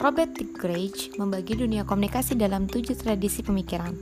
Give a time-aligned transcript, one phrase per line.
[0.00, 0.48] Robert T.
[0.56, 3.92] Grage membagi dunia komunikasi dalam tujuh tradisi pemikiran.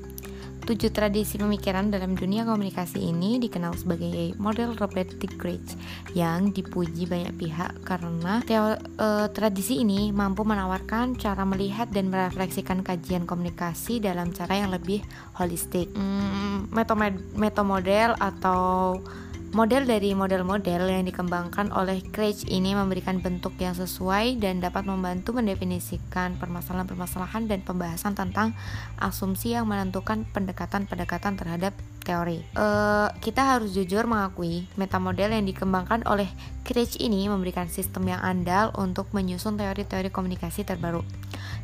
[0.63, 5.27] Tujuh tradisi pemikiran dalam dunia komunikasi ini dikenal sebagai model Robert T.
[5.35, 5.75] Grage
[6.15, 12.87] yang dipuji banyak pihak karena teo, e, tradisi ini mampu menawarkan cara melihat dan merefleksikan
[12.87, 15.03] kajian komunikasi dalam cara yang lebih
[15.35, 15.91] holistik.
[15.99, 16.71] Hmm,
[17.35, 19.03] metomodel atau
[19.49, 25.33] Model dari model-model yang dikembangkan oleh Craig ini memberikan bentuk yang sesuai dan dapat membantu
[25.33, 28.53] mendefinisikan permasalahan-permasalahan dan pembahasan tentang
[29.01, 31.73] asumsi yang menentukan pendekatan-pendekatan terhadap
[32.05, 32.45] teori.
[32.61, 36.29] Uh, kita harus jujur mengakui metamodel yang dikembangkan oleh
[36.69, 41.01] Craig ini memberikan sistem yang andal untuk menyusun teori-teori komunikasi terbaru.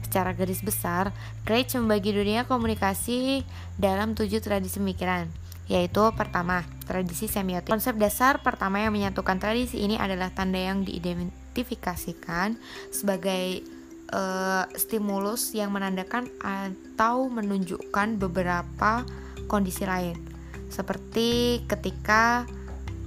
[0.00, 1.12] Secara garis besar,
[1.44, 3.44] Craig membagi dunia komunikasi
[3.76, 7.72] dalam tujuh tradisi pemikiran yaitu pertama, tradisi semiotik.
[7.72, 12.60] Konsep dasar pertama yang menyatukan tradisi ini adalah tanda yang diidentifikasikan
[12.92, 13.64] sebagai
[14.12, 19.08] uh, stimulus yang menandakan atau menunjukkan beberapa
[19.48, 20.20] kondisi lain.
[20.68, 22.44] Seperti ketika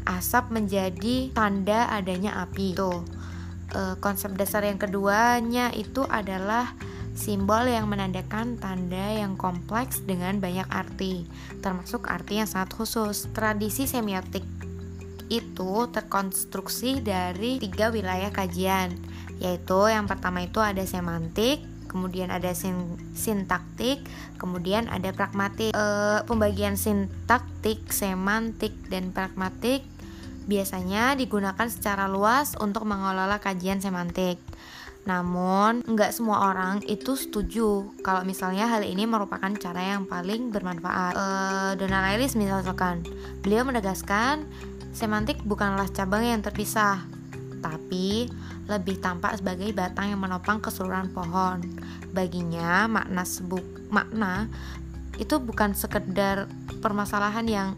[0.08, 2.74] asap menjadi tanda adanya api.
[2.74, 3.04] Tuh.
[3.76, 6.72] Uh, konsep dasar yang keduanya itu adalah
[7.18, 11.26] simbol yang menandakan tanda yang kompleks dengan banyak arti,
[11.66, 13.26] termasuk arti yang sangat khusus.
[13.34, 14.46] Tradisi semiotik
[15.28, 18.96] itu terkonstruksi dari tiga wilayah kajian,
[19.42, 24.06] yaitu yang pertama itu ada semantik, kemudian ada sin sintaktik,
[24.40, 25.76] kemudian ada pragmatik.
[25.76, 25.86] E,
[26.24, 29.84] pembagian sintaktik, semantik, dan pragmatik
[30.48, 34.40] biasanya digunakan secara luas untuk mengelola kajian semantik.
[35.08, 41.16] Namun, nggak semua orang itu setuju kalau misalnya hal ini merupakan cara yang paling bermanfaat.
[41.16, 43.08] Uh, Donald Ellis misalkan,
[43.40, 44.44] beliau menegaskan
[44.92, 47.08] semantik bukanlah cabang yang terpisah,
[47.64, 48.28] tapi
[48.68, 51.64] lebih tampak sebagai batang yang menopang keseluruhan pohon.
[52.12, 54.52] Baginya, makna sebuk makna
[55.18, 56.52] itu bukan sekedar
[56.84, 57.70] permasalahan yang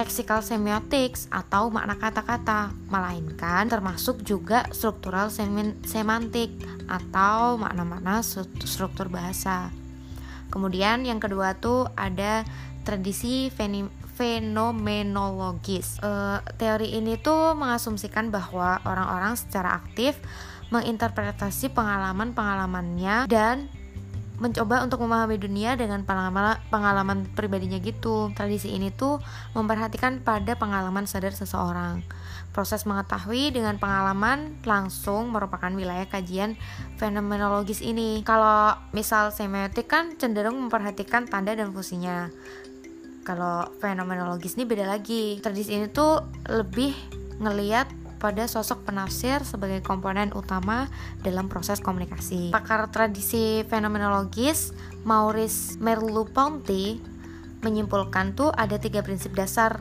[0.00, 5.28] leksikal semiotics atau makna kata-kata, melainkan termasuk juga struktural
[5.84, 6.56] semantik
[6.88, 8.24] atau makna-makna
[8.64, 9.68] struktur bahasa.
[10.48, 12.48] Kemudian yang kedua tuh ada
[12.88, 13.52] tradisi
[14.16, 16.00] fenomenologis.
[16.00, 16.10] E,
[16.56, 20.16] teori ini tuh mengasumsikan bahwa orang-orang secara aktif
[20.72, 23.68] menginterpretasi pengalaman-pengalamannya dan
[24.40, 26.00] mencoba untuk memahami dunia dengan
[26.72, 28.32] pengalaman pribadinya gitu.
[28.32, 29.20] Tradisi ini tuh
[29.52, 32.00] memperhatikan pada pengalaman sadar seseorang.
[32.50, 36.56] Proses mengetahui dengan pengalaman langsung merupakan wilayah kajian
[36.96, 38.24] fenomenologis ini.
[38.24, 42.32] Kalau misal semiotik kan cenderung memperhatikan tanda dan fungsinya.
[43.22, 45.36] Kalau fenomenologis ini beda lagi.
[45.38, 46.96] Tradisi ini tuh lebih
[47.38, 50.92] ngeliat pada sosok penafsir sebagai komponen utama
[51.24, 52.52] dalam proses komunikasi.
[52.52, 54.76] Pakar tradisi fenomenologis
[55.08, 57.00] Maurice Merleau-Ponty
[57.64, 59.80] menyimpulkan tuh ada tiga prinsip dasar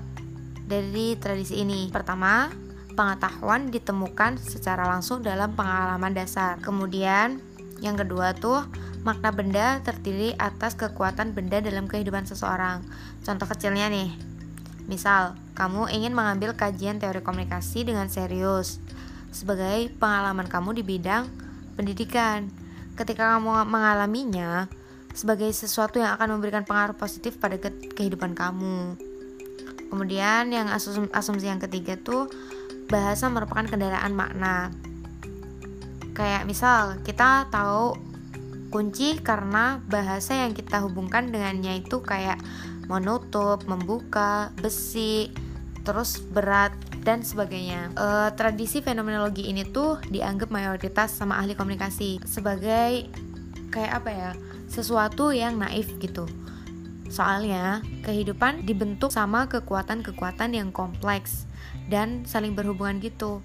[0.63, 1.91] dari tradisi ini.
[1.91, 2.47] Pertama,
[2.95, 6.59] pengetahuan ditemukan secara langsung dalam pengalaman dasar.
[6.63, 7.43] Kemudian,
[7.83, 8.63] yang kedua tuh
[9.07, 12.83] makna benda terdiri atas kekuatan benda dalam kehidupan seseorang.
[13.23, 14.28] Contoh kecilnya nih,
[14.89, 18.81] misal kamu ingin mengambil kajian teori komunikasi dengan serius
[19.29, 21.29] sebagai pengalaman kamu di bidang
[21.77, 22.49] pendidikan.
[22.97, 24.67] Ketika kamu mengalaminya
[25.13, 28.97] sebagai sesuatu yang akan memberikan pengaruh positif pada ke kehidupan kamu.
[29.89, 32.29] Kemudian yang asum asumsi yang ketiga tuh
[32.89, 34.73] bahasa merupakan kendaraan makna.
[36.17, 37.95] Kayak misal kita tahu
[38.69, 42.37] kunci karena bahasa yang kita hubungkan dengannya itu kayak
[42.89, 45.29] menutup, membuka, besi,
[45.85, 46.73] terus berat
[47.05, 47.93] dan sebagainya.
[47.93, 53.07] E, tradisi fenomenologi ini tuh dianggap mayoritas sama ahli komunikasi sebagai
[53.69, 54.31] kayak apa ya?
[54.69, 56.25] Sesuatu yang naif gitu.
[57.09, 61.49] Soalnya, kehidupan dibentuk sama kekuatan-kekuatan yang kompleks
[61.89, 63.41] dan saling berhubungan gitu.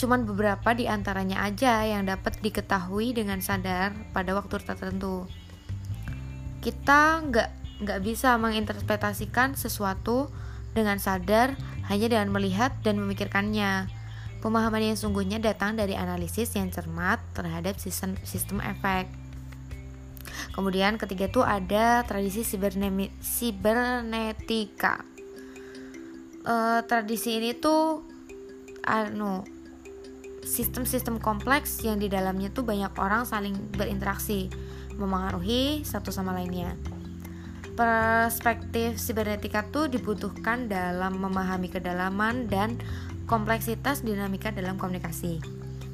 [0.00, 5.28] Cuman beberapa di antaranya aja yang dapat diketahui dengan sadar pada waktu tertentu.
[6.64, 10.26] Kita nggak nggak bisa menginterpretasikan sesuatu
[10.74, 11.54] dengan sadar
[11.86, 13.88] hanya dengan melihat dan memikirkannya.
[14.38, 19.10] Pemahaman yang sungguhnya datang dari analisis yang cermat terhadap sistem, sistem efek.
[20.54, 22.46] Kemudian ketiga tuh ada tradisi
[23.18, 25.02] sibernetika.
[26.46, 26.54] E,
[26.86, 28.06] tradisi ini tuh
[28.86, 29.42] anu
[30.46, 34.46] sistem-sistem kompleks yang di dalamnya tuh banyak orang saling berinteraksi,
[34.94, 36.97] memengaruhi satu sama lainnya
[37.78, 42.74] perspektif sibernetika tuh dibutuhkan dalam memahami kedalaman dan
[43.30, 45.38] kompleksitas dinamika dalam komunikasi.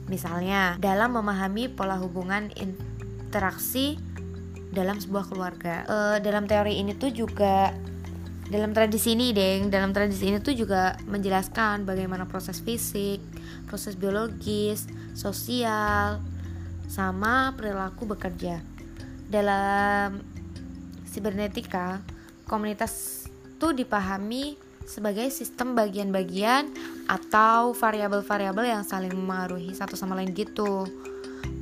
[0.08, 4.00] Misalnya, dalam memahami pola hubungan interaksi
[4.72, 5.84] dalam sebuah keluarga.
[5.84, 7.76] E, dalam teori ini tuh juga
[8.48, 13.20] dalam tradisi ini, Deng, dalam tradisi ini tuh juga menjelaskan bagaimana proses fisik,
[13.68, 16.20] proses biologis, sosial,
[16.88, 18.60] sama perilaku bekerja.
[19.28, 20.33] Dalam
[21.14, 22.02] sibernetika,
[22.50, 23.24] komunitas
[23.62, 26.68] tuh dipahami sebagai sistem bagian-bagian
[27.08, 30.84] atau variabel-variabel yang saling mengaruhi satu sama lain gitu.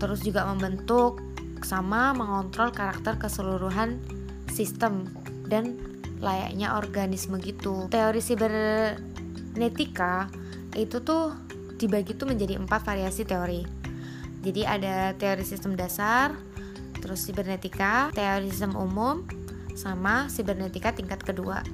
[0.00, 1.20] Terus juga membentuk
[1.62, 4.02] sama mengontrol karakter keseluruhan
[4.50, 5.06] sistem
[5.46, 5.78] dan
[6.18, 7.86] layaknya organisme gitu.
[7.90, 10.26] Teori sibernetika
[10.74, 11.34] itu tuh
[11.78, 13.62] dibagi tuh menjadi empat variasi teori.
[14.42, 16.34] Jadi ada teori sistem dasar,
[16.98, 19.22] terus sibernetika, teori sistem umum,
[19.74, 21.64] sama sibernetika tingkat kedua.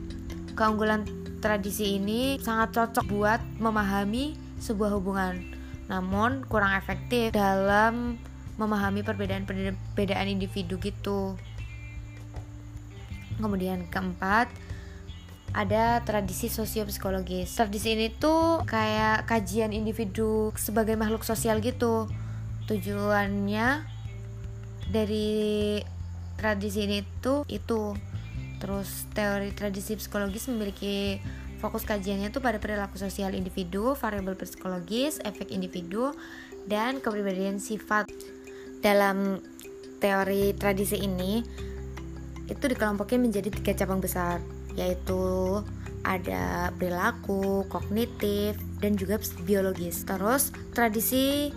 [0.54, 1.06] Keunggulan
[1.38, 5.38] tradisi ini sangat cocok buat memahami sebuah hubungan,
[5.86, 8.18] namun kurang efektif dalam
[8.58, 11.38] memahami perbedaan-perbedaan individu gitu.
[13.38, 14.50] Kemudian keempat,
[15.54, 17.54] ada tradisi sosiopsikologis.
[17.54, 22.10] Tradisi ini tuh kayak kajian individu sebagai makhluk sosial gitu.
[22.66, 23.86] Tujuannya
[24.90, 25.78] dari
[26.38, 27.93] tradisi ini tuh itu
[28.58, 31.23] Terus teori tradisi psikologis memiliki
[31.62, 36.14] fokus kajiannya itu pada perilaku sosial individu, variabel psikologis, efek individu,
[36.67, 38.11] dan kepribadian sifat.
[38.82, 39.43] Dalam
[39.99, 41.43] teori tradisi ini
[42.46, 44.43] itu dikelompokin menjadi tiga cabang besar,
[44.75, 45.19] yaitu
[46.06, 50.06] ada perilaku, kognitif, dan juga biologis.
[50.06, 51.50] Terus tradisi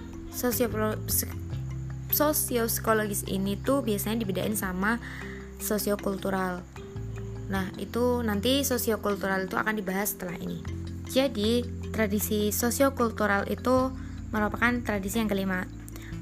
[2.12, 5.00] sosiopsikologis ini tuh biasanya dibedain sama
[5.58, 6.62] sosiokultural.
[7.52, 10.64] Nah, itu nanti sosiokultural itu akan dibahas setelah ini.
[11.12, 13.92] Jadi, tradisi sosiokultural itu
[14.32, 15.68] merupakan tradisi yang kelima.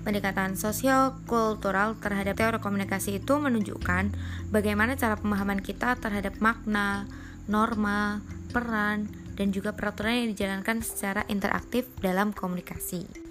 [0.02, 4.10] Pendekatan sosiokultural terhadap teori komunikasi itu menunjukkan
[4.50, 7.06] bagaimana cara pemahaman kita terhadap makna,
[7.46, 13.29] norma, peran, dan juga peraturan yang dijalankan secara interaktif dalam komunikasi.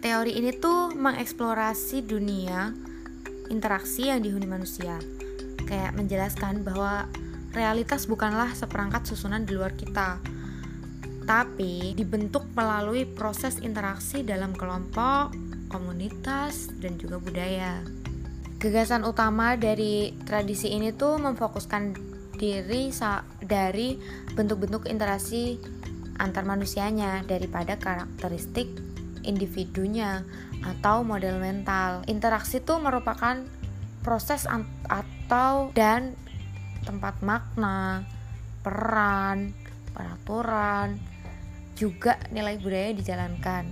[0.00, 2.72] Teori ini tuh mengeksplorasi dunia
[3.52, 4.96] interaksi yang dihuni manusia.
[5.68, 7.04] Kayak menjelaskan bahwa
[7.52, 10.16] realitas bukanlah seperangkat susunan di luar kita,
[11.28, 15.36] tapi dibentuk melalui proses interaksi dalam kelompok,
[15.68, 17.84] komunitas, dan juga budaya.
[18.56, 21.92] Gagasan utama dari tradisi ini tuh memfokuskan
[22.40, 22.88] diri
[23.44, 24.00] dari
[24.32, 25.60] bentuk-bentuk interaksi
[26.16, 28.89] antar manusianya daripada karakteristik
[29.24, 30.24] individunya
[30.64, 32.04] atau model mental.
[32.08, 33.40] Interaksi itu merupakan
[34.00, 34.48] proses
[34.88, 36.16] atau dan
[36.84, 38.04] tempat makna,
[38.64, 39.52] peran,
[39.92, 40.96] peraturan,
[41.76, 43.64] juga nilai budaya dijalankan.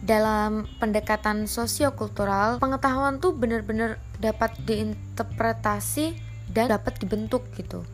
[0.00, 6.14] Dalam pendekatan sosiokultural, pengetahuan tuh benar-benar dapat diinterpretasi
[6.50, 7.84] dan dapat dibentuk gitu.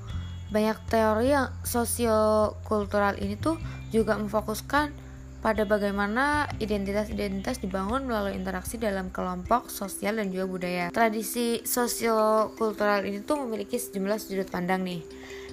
[0.52, 3.58] Banyak teori yang sosiokultural ini tuh
[3.90, 5.05] juga memfokuskan
[5.46, 10.84] pada bagaimana identitas-identitas dibangun melalui interaksi dalam kelompok sosial dan juga budaya.
[10.90, 15.06] Tradisi sosiokultural ini tuh memiliki sejumlah sudut pandang nih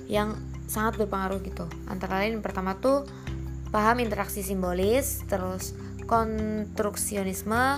[0.09, 0.33] yang
[0.65, 1.69] sangat berpengaruh gitu.
[1.85, 3.05] Antara lain pertama tuh
[3.69, 5.77] paham interaksi simbolis, terus
[6.09, 7.77] konstruksionisme,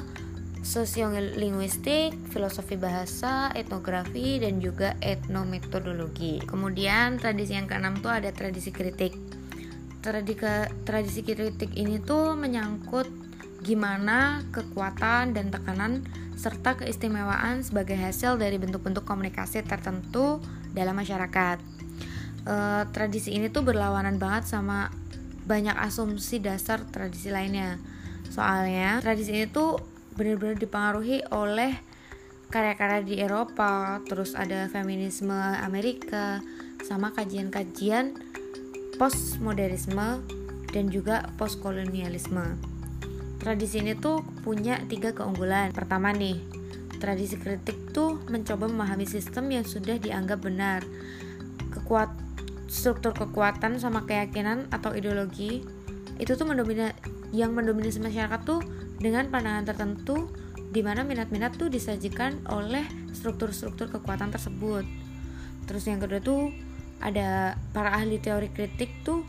[0.64, 6.40] sosiolinguistik, filosofi bahasa, etnografi, dan juga etnometodologi.
[6.48, 9.25] Kemudian tradisi yang keenam tuh ada tradisi kritik
[10.06, 10.38] tradisi
[10.86, 13.10] tradisi kritik ini tuh menyangkut
[13.66, 16.06] gimana kekuatan dan tekanan
[16.38, 20.38] serta keistimewaan sebagai hasil dari bentuk-bentuk komunikasi tertentu
[20.78, 21.58] dalam masyarakat.
[22.46, 22.56] E,
[22.94, 24.94] tradisi ini tuh berlawanan banget sama
[25.50, 27.82] banyak asumsi dasar tradisi lainnya.
[28.30, 29.82] Soalnya tradisi ini tuh
[30.14, 31.74] benar-benar dipengaruhi oleh
[32.54, 35.34] karya-karya di Eropa, terus ada feminisme
[35.66, 36.46] Amerika,
[36.86, 38.25] sama kajian-kajian
[38.96, 40.24] postmodernisme
[40.72, 42.56] dan juga postkolonialisme.
[43.40, 45.72] Tradisi ini tuh punya tiga keunggulan.
[45.72, 46.40] Pertama nih,
[46.98, 50.82] tradisi kritik tuh mencoba memahami sistem yang sudah dianggap benar.
[51.72, 52.10] Kekuat
[52.66, 55.62] struktur kekuatan sama keyakinan atau ideologi
[56.18, 56.96] itu tuh mendomina
[57.36, 58.64] yang mendominasi masyarakat tuh
[58.98, 60.32] dengan pandangan tertentu
[60.72, 62.84] di mana minat-minat tuh disajikan oleh
[63.16, 64.84] struktur-struktur kekuatan tersebut.
[65.68, 66.52] Terus yang kedua tuh
[67.06, 69.22] ada para ahli teori kritik tuh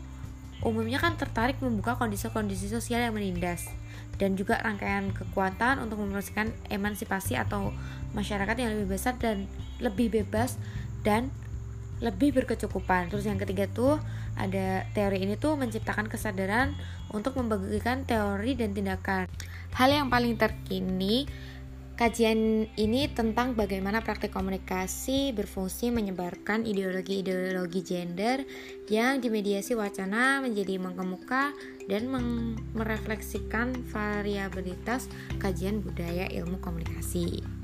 [0.65, 3.69] umumnya kan tertarik membuka kondisi-kondisi sosial yang menindas
[4.17, 7.69] dan juga rangkaian kekuatan untuk mempromosikan emansipasi atau
[8.17, 9.45] masyarakat yang lebih besar dan
[9.77, 10.57] lebih bebas
[11.05, 11.29] dan
[12.01, 13.13] lebih berkecukupan.
[13.13, 14.01] Terus yang ketiga tuh
[14.33, 16.73] ada teori ini tuh menciptakan kesadaran
[17.13, 19.29] untuk membagikan teori dan tindakan.
[19.77, 21.29] Hal yang paling terkini
[21.97, 28.45] Kajian ini tentang bagaimana praktik komunikasi berfungsi menyebarkan ideologi-ideologi gender
[28.85, 31.57] yang dimediasi wacana menjadi mengemuka
[31.89, 32.05] dan
[32.77, 35.09] merefleksikan variabilitas
[35.41, 37.56] kajian budaya ilmu komunikasi.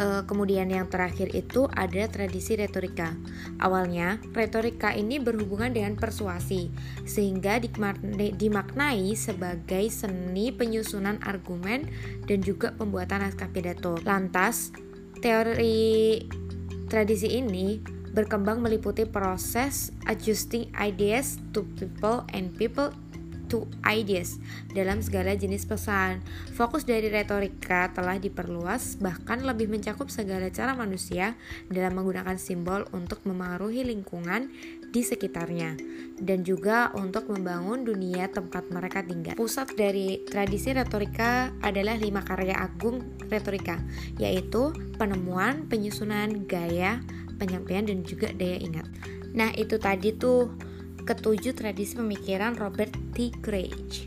[0.00, 3.12] E, kemudian yang terakhir itu ada tradisi retorika.
[3.60, 6.72] Awalnya, retorika ini berhubungan dengan persuasi,
[7.04, 7.60] sehingga
[8.32, 11.84] dimaknai sebagai seni penyusunan argumen
[12.24, 14.00] dan juga pembuatan naskah pidato.
[14.08, 14.72] Lantas,
[15.20, 16.24] teori
[16.88, 22.90] tradisi ini berkembang meliputi proses adjusting ideas to people and people
[23.50, 24.38] to ideas
[24.70, 26.22] dalam segala jenis pesan.
[26.54, 31.34] Fokus dari retorika telah diperluas bahkan lebih mencakup segala cara manusia
[31.66, 34.54] dalam menggunakan simbol untuk memengaruhi lingkungan
[34.90, 35.74] di sekitarnya
[36.22, 39.34] dan juga untuk membangun dunia tempat mereka tinggal.
[39.34, 43.82] Pusat dari tradisi retorika adalah lima karya agung retorika,
[44.18, 47.02] yaitu penemuan, penyusunan, gaya,
[47.40, 48.86] penyampaian dan juga daya ingat.
[49.32, 50.50] Nah, itu tadi tuh
[51.10, 53.34] ketujuh tradisi pemikiran Robert T.
[53.42, 54.06] Craig.